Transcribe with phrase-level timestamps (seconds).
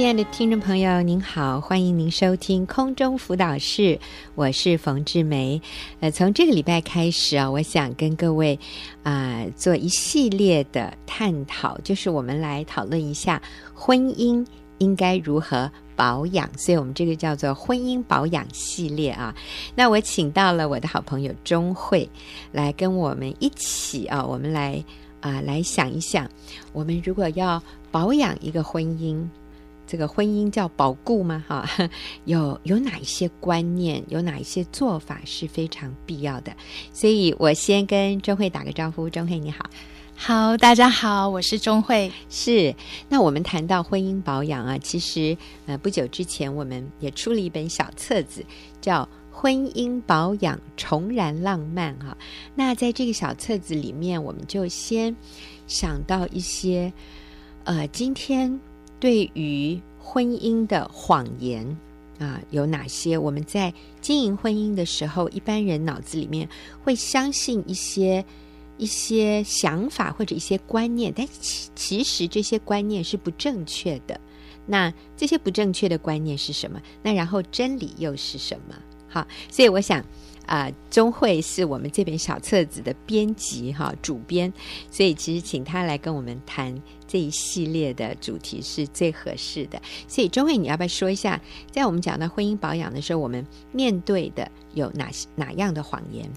[0.00, 4.00] 亲爱的听众朋友，您好，欢迎您收听空中辅导室，
[4.34, 5.60] 我是冯志梅。
[6.00, 8.58] 呃，从这个礼拜开始啊，我想跟各位
[9.02, 13.42] 啊、做一系列的探讨，就是我们来讨论一下
[13.74, 14.42] 婚姻
[14.78, 19.36] 应该如何保养，所以我们这个叫做婚姻保养系列啊。
[19.74, 22.08] 那我请到了我的好朋友钟慧
[22.52, 24.82] 来跟我们一起啊，我们来
[25.20, 26.26] 啊、来想一想，
[26.72, 29.28] 我们如果要保养一个婚姻。
[29.90, 31.44] 这个婚姻叫保固吗？
[31.48, 31.68] 哈，
[32.24, 36.52] 有有哪一些观念，有哪一些做法是非常必要的？
[36.92, 39.68] 所以我先跟钟慧打个招呼，钟慧你好，
[40.14, 42.12] 好，大家好，我是钟慧。
[42.28, 42.72] 是，
[43.08, 45.36] 那我们谈到婚姻保养啊，其实
[45.66, 48.44] 呃不久之前我们也出了一本小册子，
[48.80, 52.16] 叫《婚姻保养重燃浪漫》哈。
[52.54, 55.16] 那在这个小册子里面，我们就先
[55.66, 56.92] 想到一些
[57.64, 58.60] 呃今天。
[59.00, 61.66] 对于婚姻的谎言
[62.18, 63.16] 啊，有哪些？
[63.16, 66.48] 我们在经营婚姻的时候，一般人脑子里面
[66.84, 68.24] 会相信一些
[68.76, 74.20] 一些想法或者一些观念，但其其实这些观念是不正确的。
[74.66, 76.80] 那这些不正确的观念是什么？
[77.02, 78.74] 那然后真理又是什么？
[79.08, 80.04] 好，所以我想。
[80.50, 84.52] 啊，钟慧是我们这本小册子的编辑哈，主编，
[84.90, 89.80] 所以其实请他来跟我们谈这一系列的主题是最合适的。
[90.08, 91.40] 所以钟慧，你要不要说一下，
[91.70, 96.28] 在我们讲到婚姻保养的时候，我们面对的有哪些哪样的谎言？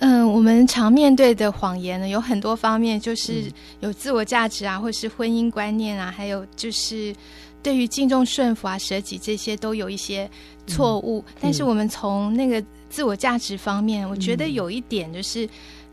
[0.00, 3.44] 嗯，我们常面对的谎言呢，有很多方面，就是
[3.78, 7.14] 有自我价值啊，或是婚姻观念啊，还有就是
[7.62, 10.28] 对于敬重顺服啊、舍己这些都有一些
[10.66, 11.24] 错误。
[11.28, 12.62] 嗯，但是我们从那个。
[12.92, 15.50] 自我价值方面，我觉得有一点就是，嗯、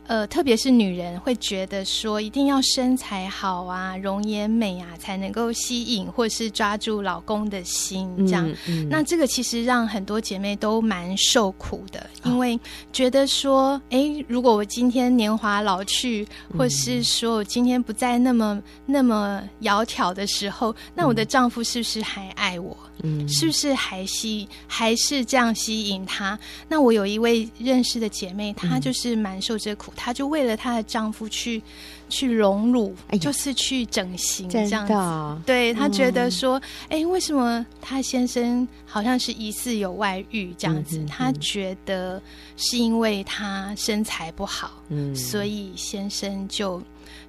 [0.10, 8.10] 呃，特别是女人会觉得说，一定要身材好啊、容颜美啊，才能够吸引或是抓住老公的心。
[8.26, 12.60] 这样，嗯嗯、那这个其实让很多姐妹都蛮受苦的，因为
[12.92, 16.28] 觉得说，哎、欸，如果我今天年华老去，
[16.58, 22.75] 或是说我今天不再那么那么窈窕的时候，那我的丈夫是不是还爱我？
[23.04, 26.38] 嗯，是不是还吸还是这样吸引他？
[26.68, 31.62] 那我有一位认识的姐妹，她就是蛮受这苦，她就为了她的丈夫去
[32.10, 34.94] 去隆乳，哎、就是去整形这样子。
[34.94, 41.04] 哦、对，她觉得说，哎、嗯，为什么她先生好像是疑似有外遇这样子？
[41.08, 42.22] 她觉得
[42.58, 46.81] 是因为她身材不好，嗯，所以先生就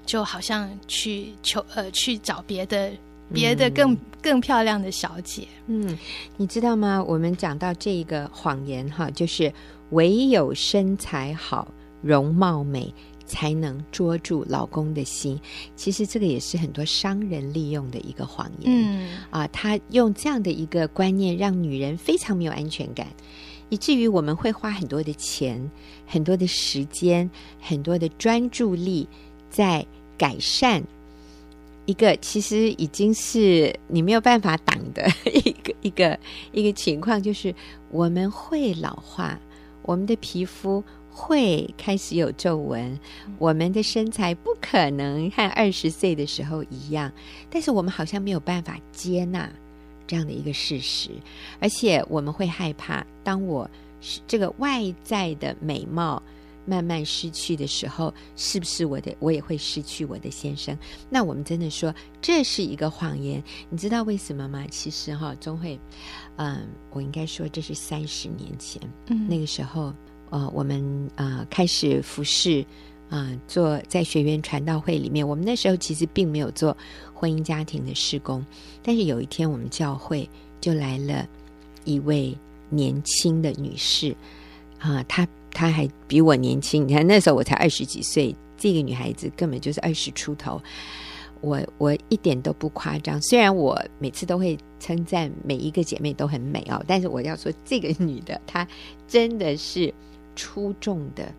[0.05, 2.91] 就好像去求呃去找别的。
[3.33, 5.97] 别的更、嗯、更漂亮的小姐，嗯，
[6.37, 7.03] 你知道吗？
[7.03, 9.53] 我们讲到这一个谎言哈，就是
[9.91, 12.93] 唯有身材好、容貌美，
[13.27, 15.39] 才能捉住老公的心。
[15.77, 23.07] 其实这个也是很多商人利用的一个谎言，嗯啊，他用这样的一个观念，让女人非常没有安全感，
[23.69, 25.71] 以至于我们会花很多的钱、
[26.07, 27.31] 很多的时间、
[27.61, 29.09] 很多的专注力
[29.49, 29.87] 在
[30.19, 30.83] 改善。
[31.91, 35.05] 一个其实已经是你没有办法挡的
[35.45, 36.17] 一个一个
[36.53, 37.53] 一个情况，就是
[37.91, 39.37] 我们会老化，
[39.83, 42.97] 我们的皮肤会开始有皱纹，
[43.41, 47.11] 我们的身材不可能和二十岁的时候一样，
[47.51, 49.51] 但是我们好像没有办法接纳
[50.07, 51.11] 这样的一个事实，
[51.59, 53.69] 而且我们会害怕，当我
[54.01, 56.23] 是这个外在的美貌。
[56.67, 60.77] 慢慢失去的时候，是不是我的我也会失去我的先生？
[61.09, 64.65] 那我们真的说这是一个谎言，你知道为什么吗？
[64.71, 65.79] 其实哈，钟慧，
[66.37, 69.93] 嗯，我应该说这是三十年前，嗯，那个时候，
[70.31, 72.61] 呃，我们呃开始服侍，
[73.09, 76.77] 啊、呃，做在学员传道会里面，我们那时候其实并没有做
[77.15, 78.45] 婚姻家庭的施工，
[78.83, 80.29] 但是有一天我们教会
[80.61, 81.27] 就来了
[81.85, 82.37] 一位
[82.69, 84.13] 年轻的女士，
[84.79, 85.27] 啊、呃，她。
[85.53, 90.61] 她还比我年轻，你看那时候我才二十几岁，这个女孩子根本就是二十出头。
[91.43, 98.69] 我我一点都不夸张，虽然我每次都会称赞每一个姐妹都很美哦，但是我要说这个女的她
[99.09, 99.93] 真的是
[100.37, 101.33] 出众的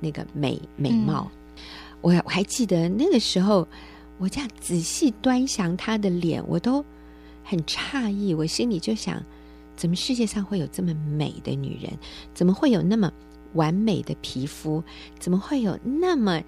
[0.00, 1.30] 那个美美貌。
[1.30, 1.62] 嗯、
[2.00, 3.68] 我我还记得那个时候，
[4.16, 6.82] 我这样仔细端详她的脸，我都
[7.44, 9.22] 很诧异，我心里就想：
[9.76, 11.92] 怎么世界上会有这么美的女人？
[12.32, 13.12] 怎么会有那么
[13.54, 14.82] 完美的皮肤，
[15.18, 16.42] 怎么会有那么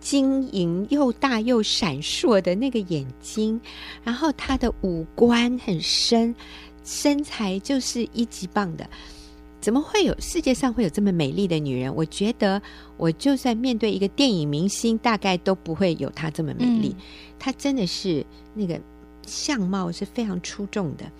[0.00, 3.60] 晶莹又大又闪烁的那个眼睛？
[4.04, 6.34] 然后她的五官很深，
[6.84, 8.88] 身材就是一级棒的。
[9.60, 11.92] 怎么会有世界上会有这么美丽的女人？
[11.92, 12.62] 我觉得，
[12.96, 16.94] 我就算面对一个电影明星，大概都不会有她这么美丽。
[16.96, 17.04] 嗯、
[17.40, 18.24] 她真的是
[18.54, 18.80] 那个
[19.26, 21.10] 相貌是非常出众的，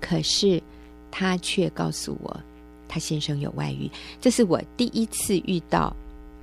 [0.00, 0.62] 可是
[1.10, 2.40] 她却告诉我，
[2.88, 3.90] 他先生有外遇。
[4.20, 5.94] 这是我第一次遇到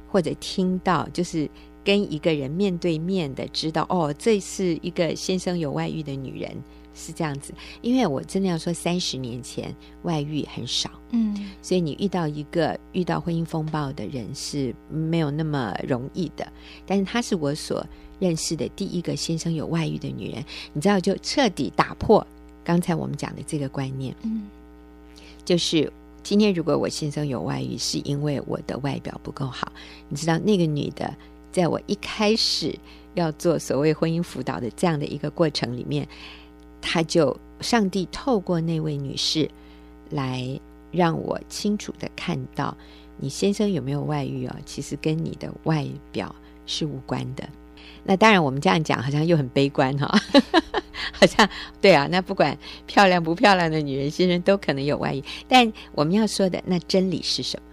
[0.09, 1.50] 或者听到，就是
[1.83, 6.56] 跟一个人面对面的知道，哦，这是一个先生有外遇的女人。
[6.97, 16.47] 是这样子，因为我真的要说，三十年前外遇很少，嗯，所以你遇到一个遇到婚姻风暴的人是没有那么容易的。
[16.86, 17.86] 但是她是我所
[18.18, 22.25] 认识的第一个先生有外遇的女人，你知道，就彻底打破
[22.63, 24.44] 刚才我们讲的这个观念，嗯，
[25.44, 25.92] 就是
[26.25, 29.72] 今天如果我先生有外遇，是因为我的外表不够好，
[30.10, 31.13] 你知道，那个女的
[31.51, 32.75] 在我一开始
[33.13, 36.07] 要做所谓婚姻辅导的这样的一个过程里面。
[36.81, 39.48] 他就上帝透过那位女士
[40.10, 40.60] 来
[40.92, 42.75] 让我清楚的看到，
[43.18, 46.33] 你先生有没有外遇哦，其实跟你的外表
[46.66, 47.48] 是无关的。
[48.04, 50.42] 那当然，我们这样讲好像又很悲观哈、哦，
[51.12, 51.50] 好像
[51.81, 52.07] 对啊。
[52.10, 55.24] 那不管漂亮不漂亮的女人，先生都可能有外遇。
[55.48, 57.63] 但我们要说的那真理是什么？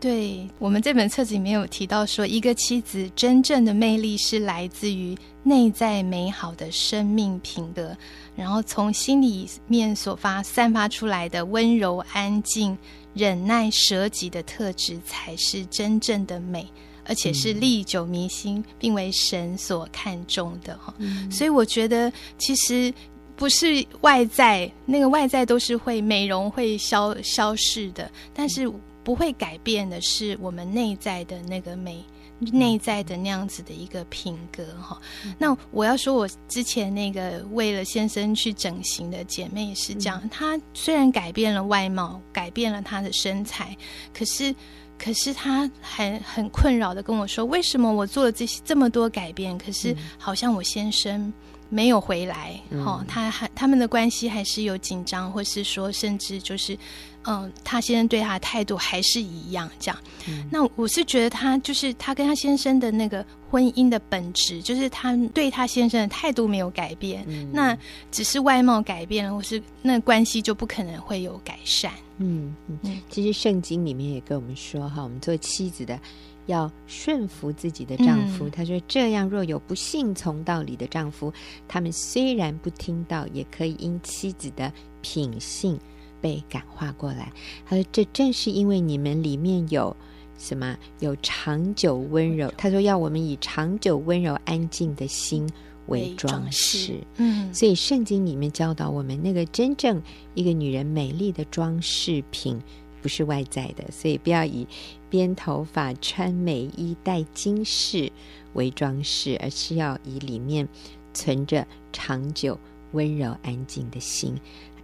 [0.00, 7.94] 对，我们这本册子里面有提到说，一个妻子真正的魅力是来自于内在美好的生命品德，
[8.34, 12.78] 然后从心里面所发散发出来的温柔、安静、
[13.12, 16.66] 忍耐、舍己的特质，才是真正的美，
[17.10, 20.94] 而且是历久弥新，并为神所看重的哈。
[20.96, 21.30] 嗯。
[21.30, 22.90] 所以我觉得，其实
[23.36, 28.72] 不是外在，那个外在都是会美容会消消逝的，但是。
[29.02, 32.04] 不会改变的是我们内在的那个美，
[32.52, 35.00] 内在的那样子的一个品格哈。
[35.38, 43.74] 那我要说，我之前那个为了先生去整形的姐妹是这样，她虽然改变了外貌，改变了她的身材，
[44.12, 44.54] 可是，
[45.02, 51.32] 可是他还很困扰的跟我说，为什么我做了这些这么多改变，可是好像我先生
[51.70, 56.76] 没有回来，哈，他还他们的关系还是有紧张，或是说甚至就是。
[57.24, 59.98] 嗯，他先生对他的态度还是一样，这样。
[60.26, 60.48] 嗯。
[60.50, 67.22] 那我是觉得他就是他跟他先生的那个婚姻的本质，就是他对他先生的态度没有改变。
[67.28, 67.50] 嗯。
[67.52, 67.76] 那
[68.10, 71.92] 只是外貌改变了，或是那关系就不可能会有改善。
[72.16, 73.00] 嗯嗯。
[73.10, 76.00] 其实圣经里面也跟我们说哈，我们做妻子的
[76.46, 78.48] 要顺服自己的丈夫。
[78.48, 78.50] 嗯。
[78.50, 81.30] 他说：“这样若有不信从道理的丈夫，
[81.68, 84.72] 他们虽然不听到，也可以因妻子的
[85.02, 85.78] 品性。”
[86.20, 87.32] 被感化过来，
[87.66, 89.96] 他说：“这正是因为你们里面有
[90.38, 90.76] 什么？
[91.00, 92.52] 有长久温柔。
[92.56, 95.48] 他说要我们以长久温柔安静的心
[95.86, 97.00] 为装饰。
[97.16, 100.00] 嗯，所以圣经里面教导我们，那个真正
[100.34, 102.60] 一个女人美丽的装饰品，
[103.02, 103.84] 不是外在的。
[103.90, 104.66] 所以不要以
[105.08, 108.10] 编头发、穿美衣、戴金饰
[108.54, 110.66] 为装饰，而是要以里面
[111.12, 112.58] 存着长久
[112.92, 114.34] 温柔安静的心。”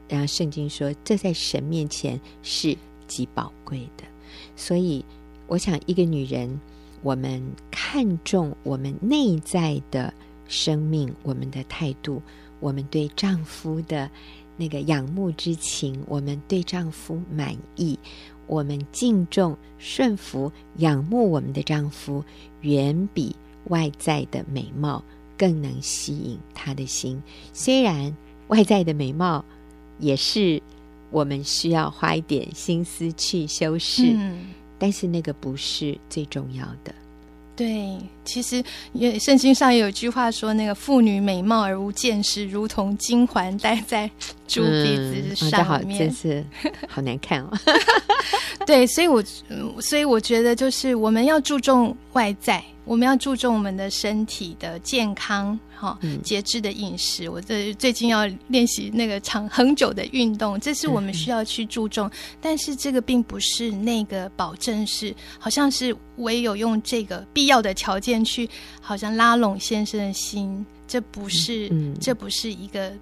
[0.09, 2.77] 然后圣经说，这在神面前是
[3.07, 4.05] 极宝贵的。
[4.55, 5.05] 所以，
[5.47, 6.61] 我想一个女人，
[7.03, 10.13] 我们看重我们内在的
[10.49, 12.23] 生命，我们的态度，
[12.61, 14.11] 我们对丈夫的
[14.57, 17.99] 那个仰慕之情，我们对丈夫满意，
[18.47, 22.25] 我们敬重、顺服、仰慕我们的丈夫，
[22.63, 23.35] 远比
[23.69, 25.03] 外在的美貌
[25.37, 27.23] 更能吸引他的心。
[27.53, 28.17] 虽然
[28.49, 29.45] 外在的美貌，
[29.99, 30.61] 也是
[31.11, 34.49] 我们需要花一点心思去修饰，嗯，
[34.79, 36.95] 但是那个不是最重要的。
[37.55, 38.63] 对，其实
[38.93, 44.11] 也圣经上也有一句话说：“那个妇女美貌而无见识，如同金环戴在
[44.47, 45.97] 猪鼻子上面。
[45.97, 46.45] 嗯”哦，真是
[46.87, 47.51] 好难看哦。
[48.67, 49.25] 对，所以我
[49.81, 52.63] 所以我觉得，就是我们要注重外在。
[52.87, 57.29] 我们要注重我们的身体的健康，哈，节制的饮食。
[57.29, 62.09] 我这最近要练习那个长很久的运动，这是我们需要去注重。
[62.41, 68.49] 但是这个并不是那个保证是，好像是唯有用这个必要的条件去，
[68.81, 70.65] 好像拉拢先生的心。
[70.89, 71.69] 这不是，
[72.01, 72.93] 这不是一个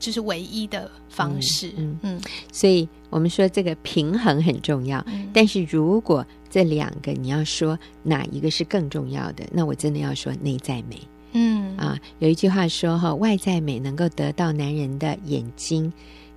[0.00, 1.72] 就是唯一的方式。
[1.76, 2.20] 嗯嗯，
[2.52, 5.04] 所以我们说这个平衡很重要。
[5.32, 9.44] 但是如果这两个你要说哪一个是更重要的？
[9.52, 11.00] 那我真的要说内在美。
[11.32, 15.92] 嗯啊，有一句话说哈，外在美能够得到男人的眼睛，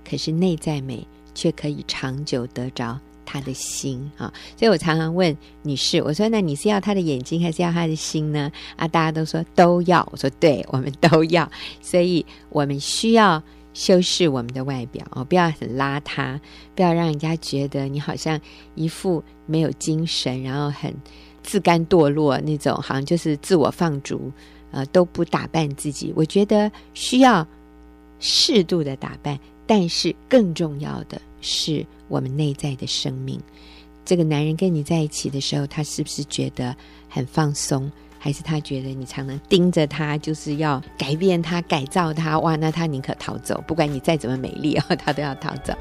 [0.08, 4.32] 可是内在美却可以长久得着他的心啊。
[4.56, 8.52] 所以我常常问女士，我说那你是要他的眼睛还是要他的心呢？
[8.76, 10.06] 啊，大家都说都要。
[10.12, 11.50] 我说对，我们都要。
[11.80, 13.42] 所以我们需要。
[13.74, 16.38] 修饰我们的外表哦，不要很邋遢，
[16.74, 18.38] 不要让人家觉得你好像
[18.74, 20.94] 一副没有精神，然后很
[21.42, 24.30] 自甘堕落那种，好像就是自我放逐，
[24.70, 26.12] 呃，都不打扮自己。
[26.14, 27.46] 我觉得需要
[28.20, 33.40] 适度的打扮，但是更重要的是我们内在的生命。
[34.04, 36.76] 这个男人跟你在一起的时候，他是不是觉得
[37.08, 37.90] 很放松？
[38.24, 42.38] 还是他觉得你常常盯着他，就是要改变他、改造他？
[42.38, 45.74] 哇，那他宁可逃走，不管你再怎么美丽啊，他都要逃走。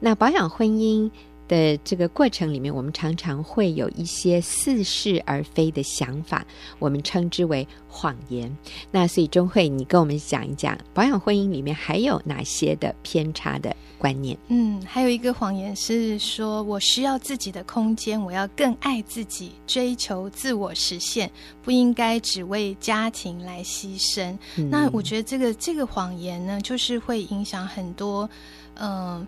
[0.00, 1.08] 那保养婚姻
[1.50, 6.46] 的这个过程里面，我们常常会有一些似是而非的想法，
[6.78, 8.56] 我们称之为谎言。
[8.92, 14.38] 那所以钟慧，你跟我们讲一讲，保养婚姻里面还有哪些的偏差的观念？
[14.46, 21.28] 嗯，还有一个谎言是说我需要自己的空间，我要更爱自己，追求自我实现，
[21.62, 24.38] 不应该只为家庭来牺牲。
[24.56, 28.30] 嗯、那我觉得这个这个谎言呢，就是会影响很多，
[28.74, 29.26] 嗯、呃。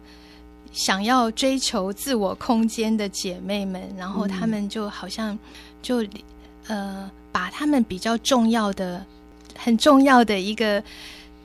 [0.72, 5.38] 想要追求自我空间的姐妹们，然后她们就好像
[5.82, 6.04] 就
[6.66, 9.04] 呃，把她们比较重要的、
[9.56, 10.82] 很重要的一个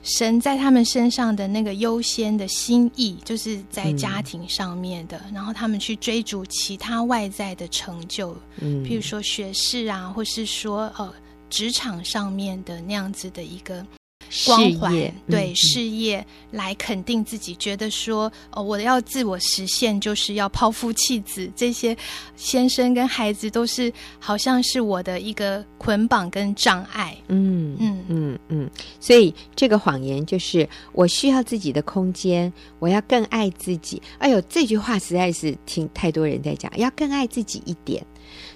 [0.02, 11.12] 神在她们身上的那个优先的心意，就是在家庭上面的，嗯、然后她们去追逐其他外在的成就，嗯，譬如说学士啊，或是说呃
[11.50, 13.84] 职场上面的那样子的一个。
[14.46, 14.92] 光环
[15.28, 21.96] 对事业来肯定自己，觉得说哦，我要自我实现，就是要抛夫弃子，这些
[22.36, 27.16] 先生跟孩子都是好像是我的一个捆绑跟障碍。
[27.28, 28.70] 嗯嗯嗯嗯，
[29.00, 34.00] 所以这个谎言就是我需要自己的空间，我要更爱自己。
[34.18, 38.04] 哎呦，这句话实在是听太多人在讲，要更爱自己一点。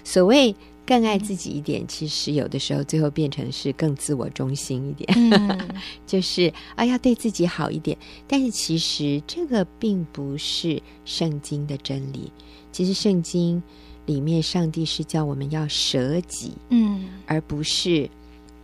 [0.03, 0.55] 所谓。
[0.85, 5.69] 更爱自己一点，其实有的时候最后变成是更自我中心一点，嗯、
[6.05, 7.97] 就是啊要对自己好一点。
[8.27, 12.31] 但是其实这个并不是圣经的真理。
[12.71, 13.61] 其实圣经
[14.05, 18.09] 里面，上帝是叫我们要舍己，嗯，而不是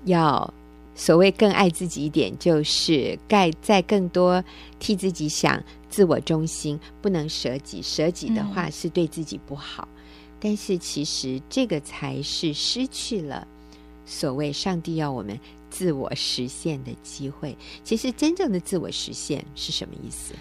[0.06, 0.54] 要
[0.96, 4.44] 所谓更爱自己一点，就是盖在更多
[4.80, 7.82] 替自己想，自我中心，不能舍己。
[7.82, 9.88] 舍己的话是对自己不好。
[9.94, 9.99] 嗯
[10.40, 13.48] 但是其实这个才是失去了
[14.06, 17.56] 所谓上帝要我们自我实现的机会。
[17.84, 20.34] 其实真正的自我实现是什么意思？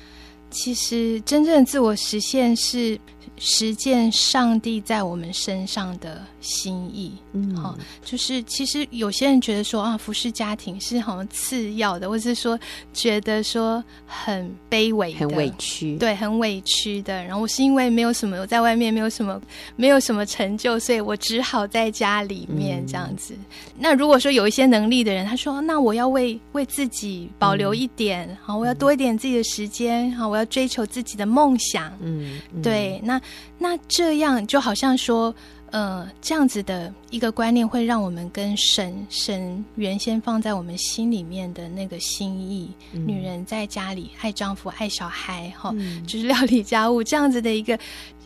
[0.50, 2.98] 其实真正的自我实现是。
[3.40, 12.58] 实践上帝在我们身上的心意，嗯，好，就是其实有些人觉得说啊，服侍家庭是好像次要的，或是说
[12.92, 17.22] 觉得说很卑微、很委屈，对，很委屈的。
[17.22, 19.40] 然后我是因为没有什么，我在外面没有什么，
[19.76, 23.34] 没有什么成就，所以我只好在家里面这样子。
[23.34, 23.44] 嗯、
[23.78, 33.20] 那如果说有一些能力的人，他说，那我要为为自己保留一点，好、嗯，我要多一点自己的时间，好，我要追求自己的梦想，嗯，嗯对，那。
[33.60, 35.34] 那这样就好像说，
[35.72, 47.76] 呃，这样子的一个观念会让我们跟神神原先放在我们心里面的那个心意，嗯、女人在家里爱丈夫、爱小孩，哈、嗯，就是料理家务这样子的一个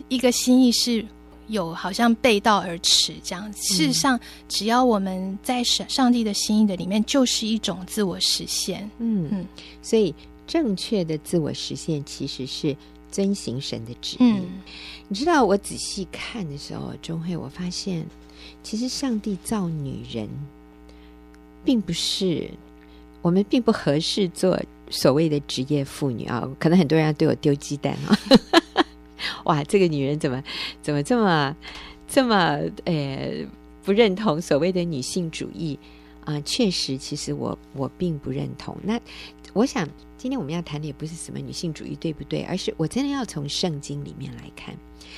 [0.08, 1.02] 一个心意是
[1.48, 3.50] 有好像背道而驰这样。
[3.54, 8.88] 事实上，只要我们在神上帝的心意的里面，就是一种自我实现。
[8.98, 9.46] 嗯嗯，
[9.80, 10.14] 所以
[10.52, 12.76] 正确的自我实现其实是。
[13.12, 14.46] 遵行神的旨意，嗯、
[15.06, 18.06] 你知道，我仔细看的时候，钟慧，我发现，
[18.62, 20.26] 其实上帝造女人，
[21.62, 22.50] 并不是
[23.20, 26.48] 我们并不合适做所谓的职业妇女啊。
[26.58, 28.18] 可能很多人要对我丢鸡蛋啊！
[29.44, 30.42] 哇，这个女人怎么
[30.80, 31.54] 怎么这么
[32.08, 33.46] 这么呃
[33.84, 35.78] 不认同所谓的女性主义
[36.24, 36.40] 啊？
[36.40, 38.74] 确实，其实我我并不认同。
[38.82, 38.98] 那
[39.52, 39.88] 我想。
[40.18, 42.44] 今天我们要谈的也不是什么女性主义，对不对？
[42.44, 44.72] 而是我真的要从圣经里面来看。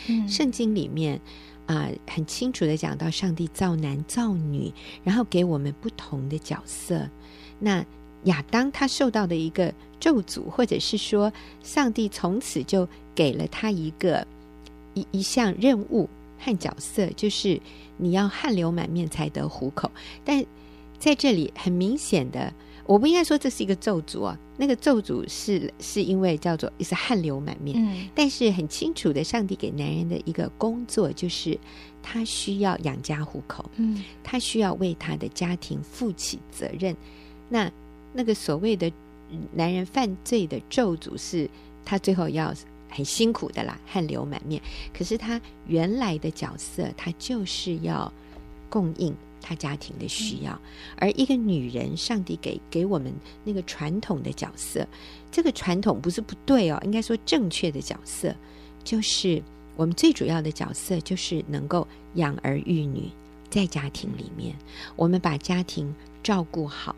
[0.08, 1.20] 嗯，圣经里面
[1.66, 4.72] 啊，呃，很清楚的讲到上帝造男造女，
[5.02, 7.06] 然后给我们不同的角色。
[7.58, 7.84] 那
[8.22, 11.30] 亚当他受到的一个咒诅，或者是说，
[11.62, 14.26] 上帝从此就给了他一个
[14.94, 17.60] 一一项任务和角色，就是
[17.98, 19.90] 你要汗流满面才得糊口。
[20.24, 20.42] 但
[20.98, 22.54] 在这里很明显的。
[22.86, 31.58] 我不应该说这是一个咒诅啊，那个咒诅是是因为叫做是汗流满面，嗯，但是很清楚的，上帝给男人的一个工作就是
[32.02, 36.94] 他需要养家糊口，嗯，他需要为他的家庭负起责任。
[37.48, 37.70] 那
[38.12, 38.92] 那个所谓的
[39.52, 41.48] 男人犯罪的咒诅是，
[41.84, 42.52] 他最后要
[42.90, 44.60] 很辛苦的啦，汗流满面。
[44.96, 48.12] 可是他原来的角色，他就是要
[48.68, 49.14] 供应。
[49.46, 50.58] 他家庭的需要，
[50.96, 53.12] 而一个女人，上帝给给我们
[53.44, 54.88] 那个传统的角色，
[55.30, 58.34] 这个传统不是不对哦，应该说正确的角色，
[58.82, 59.42] 就是
[59.76, 63.10] 我们最主要的角色，就是能够养儿育女，
[63.50, 64.56] 在家庭里面，
[64.96, 66.96] 我们把家庭照顾好，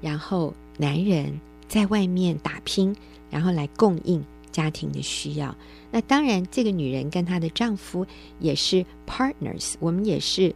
[0.00, 2.94] 然后男人在外面打拼，
[3.30, 5.52] 然后来供应家庭的需要。
[5.90, 8.06] 那当然，这个女人跟她的丈夫
[8.38, 10.54] 也是 partners，我们也是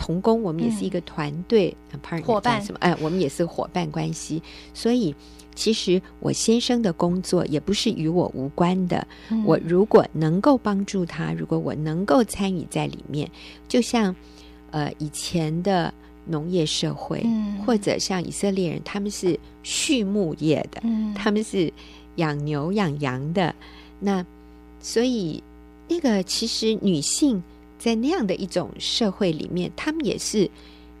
[0.00, 1.76] 同工，我们也是一个团队、
[2.24, 2.78] 伙伴什么？
[2.80, 4.42] 哎，我们也是伙伴关系。
[4.72, 5.14] 所以，
[5.54, 9.06] 其实我先生的工作也不是与我无关的。
[9.28, 13.30] 嗯、我如果能够帮助他，如果我能够参与在里面，
[13.68, 14.16] 就像
[14.70, 15.92] 呃以前的
[16.24, 21.70] 农业社会，嗯、或者像以色列人，他们是畜牧业的，嗯、他们是
[22.16, 23.54] 养牛养羊的，
[23.98, 24.24] 那。
[24.82, 25.42] 所以，
[25.88, 27.42] 那个其实女性
[27.80, 30.48] 在那样的一种社会里面，他们也是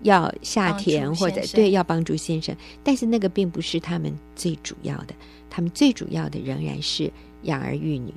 [0.02, 5.14] 要下田或者对要帮助先生，但是那个并不是他们最主要的，
[5.50, 8.10] 他们最主要的仍然是养儿育女，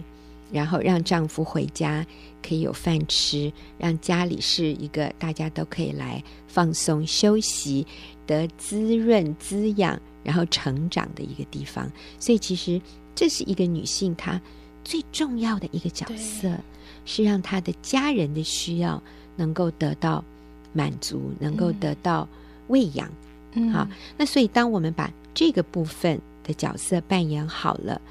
[0.50, 2.08] 然后让丈夫回家
[2.42, 7.86] 可以有饭吃，让家里是一个大家都可以来放松休息、
[8.26, 11.92] 得滋润滋养，然后成长的一个地方。
[12.18, 12.82] 所以，其实
[13.14, 14.42] 这是一个女性她。
[14.86, 16.60] 最重要的一个角色对
[17.06, 19.02] 是让他的家人的需要
[19.36, 20.24] 能够得到
[20.72, 22.28] 满足，嗯、能够得到
[22.68, 23.10] 喂养。
[23.54, 28.02] 嗯，好，那所以当我们把这个部分的角色扮演好了，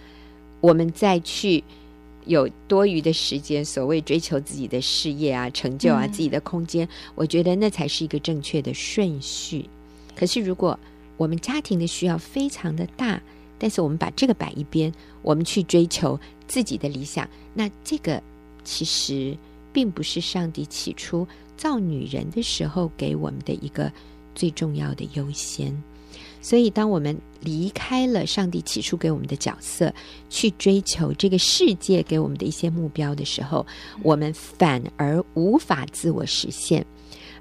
[0.61, 1.63] 我们再去
[2.27, 9.69] 有多余的时间，所谓追求自己的事业啊、成就啊、嗯、自己的空间，我觉得那才是一个正确的顺序。
[10.15, 10.79] 可是如果
[11.17, 13.21] 我们家庭的需要非常的大，
[13.59, 18.23] 但是我们把这个摆一边，我们去追求自己的理想，那这个
[18.65, 19.37] 其实
[19.73, 21.27] 并不是上帝起初
[21.57, 23.93] 造女人的时候给我们的一个
[24.35, 25.83] 最重要的优先。
[26.41, 29.93] 所以，当我们离开了上帝起初给我们的角色，
[30.29, 33.67] 去追求这个世界给我们的一些目标的时候，
[34.03, 36.85] 我们反而无法自我实现。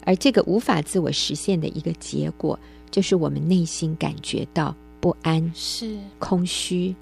[0.05, 2.59] 而这个无法自我实现的一个结果，
[2.91, 4.75] 就是我们内心感觉到。
[5.01, 6.95] 不安是空虚，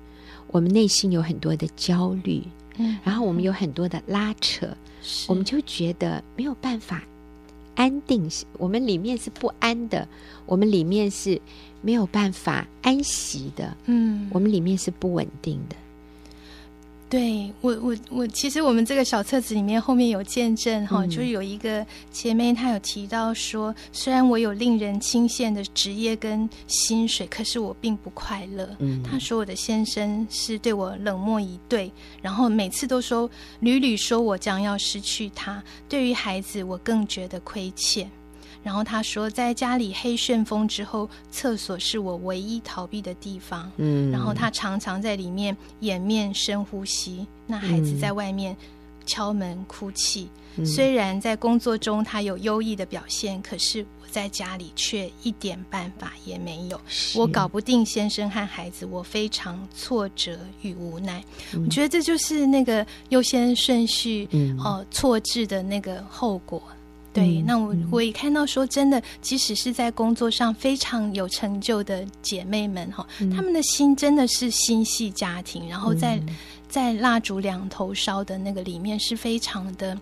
[0.51, 2.41] 我们内心有很多的焦虑，
[2.79, 4.67] 嗯，然后我们有很多的拉扯，
[5.27, 7.03] 我们就觉得没有办法
[7.75, 8.27] 安定，
[8.57, 10.07] 我们里面是不安的，
[10.45, 11.39] 我们里面是
[11.81, 15.75] 没有办法安息的，嗯，我们里面是不稳定的。
[17.09, 28.69] 对我，我我其实我们这个小册子里面后面有见证哈，嗯、就是有一个姐妹她有提到说，虽然我有令人钦羡的职业跟薪水，可是我并不快乐。
[28.77, 31.91] 嗯，她说我的先生是对我冷漠以对，
[32.21, 33.27] 然后每次都说
[33.59, 38.07] 屡屡说我将要失去他，对于孩子我更觉得亏欠。
[38.63, 43.71] 然后他说，在家里黑旋风之后，厕所是我唯一逃避的地方。
[43.77, 47.25] 嗯，然后他常常在里面掩面深呼吸。
[47.47, 48.55] 那孩子在外面
[49.05, 50.29] 敲门哭泣。
[50.57, 56.81] 嗯，虽然在工作中他有优异的表现，可是我在家里却一点办法也没有。
[57.15, 61.23] 我搞不定先生和孩子，我非常挫折与无奈。
[61.53, 66.61] 嗯，我觉得这就是那个优先顺序，嗯，哦，错置的那个后果。
[67.11, 76.35] 对，那我我也看到说，真的，即使是在工作上非常有成就的姐妹们哈，她、嗯、们的心真的是心系家庭，然后在、嗯、
[76.67, 79.97] 在蜡烛两头烧的那个里面是非常的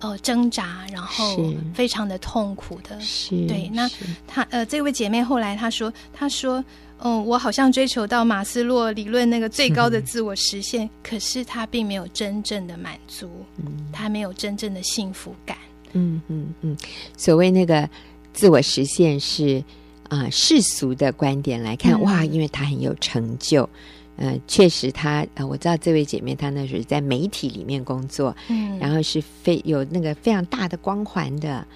[0.00, 1.36] 呃挣扎，然后
[1.72, 3.00] 非常的痛苦的。
[3.00, 3.88] 是，对，那
[4.26, 6.58] 她呃这位姐妹后来她说，她说，
[6.98, 15.56] 嗯、呃，我好像追求到马斯洛理论那个最高的 自我实现，嗯、可是她并没有真正的满足，嗯，她没有真正的幸福感。
[15.92, 16.76] 嗯嗯嗯，
[17.16, 17.88] 所谓那个
[18.32, 19.62] 自我实现是
[20.08, 23.68] 啊、呃、世俗的观点来看，嗯、哇，因为他很有成就，
[24.16, 31.66] 呃，确实他呃，我知道这位姐妹她那时候在媒体里面工作，嗯，然后是非有那个非常大的光环的，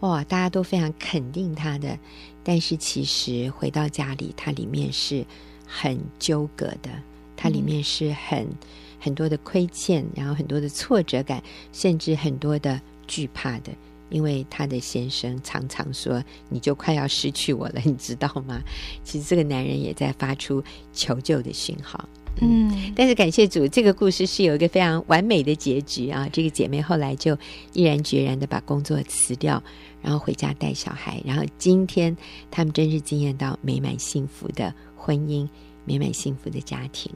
[0.00, 1.98] 哇，大家都非常肯定她的，
[2.42, 5.24] 但是其实回到家里，她里面是
[5.66, 6.90] 很纠葛的，
[7.36, 8.56] 她里面是很、嗯、
[9.00, 12.80] 很多的亏欠，然后很多的挫折感，甚至很多的。
[13.06, 13.72] 惧怕的，
[14.10, 18.62] 因为他的先生常常说：“你就快要失去我了，你知道吗？”
[19.02, 20.62] 其实这个男人也在发出
[20.92, 22.08] 求救的讯号。
[22.40, 26.28] 嗯，嗯，但是感谢主，这个故事是有一个非常完美的结局啊！
[26.32, 27.38] 这个姐妹后来就
[27.72, 29.62] 毅然决然的把工作辞掉，
[30.02, 32.16] 然后回家带小孩，然后今天
[32.50, 35.48] 他们真是惊艳到美满幸福的婚姻，
[35.84, 37.08] 美满幸福的家庭。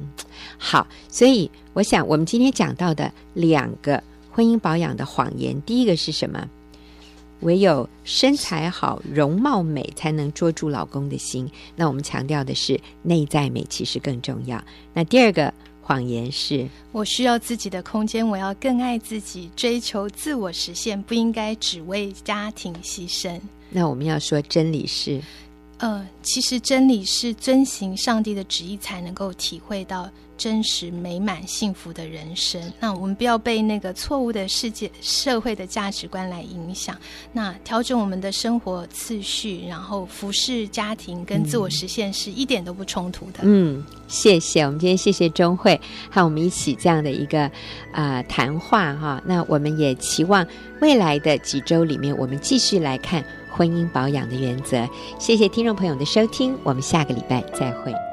[0.57, 4.03] 好，所以我想我们今天讲到的两个。
[4.39, 6.49] 婚姻保养的谎言，第一个是什么？
[7.41, 11.51] 唯有身材好、容貌美，才能捉住老公的心。
[11.75, 14.63] 那我们强调的是内在美，其实更重要。
[14.95, 23.41] 那第二个谎言是：我需要自己的空间，我要更爱自己，追求自我实现，不应该只为家庭牺牲。
[23.71, 25.21] 那我们要说真理是。
[25.79, 32.61] 呃，其实真理是遵行上帝的旨意，才能够体会到真实美满幸福的人生。
[32.81, 36.97] 那我们不要被那个错误的世界、社会的价值观来影响。
[37.33, 43.41] 那调整我们的生活次序，然后服侍家庭跟自我实现是一点都不冲突的。
[43.43, 44.63] 嗯，谢谢。
[44.63, 47.45] 我们今天谢谢钟慧和我们一起这样的一个
[47.93, 49.23] 啊、呃、谈话哈。
[49.25, 50.45] 那我们也期望
[50.81, 53.25] 未来的几周里面，我们继续来看。
[53.59, 58.08] 婚姻保养的原则，谢谢听众朋友的收听，我们下个礼拜再会。